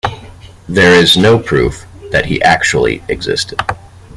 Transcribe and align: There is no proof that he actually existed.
There 0.67 0.95
is 0.95 1.15
no 1.15 1.37
proof 1.37 1.85
that 2.09 2.25
he 2.25 2.41
actually 2.41 3.03
existed. 3.07 3.61